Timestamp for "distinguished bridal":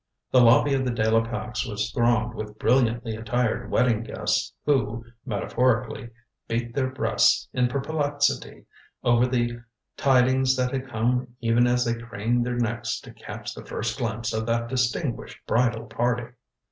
14.69-15.85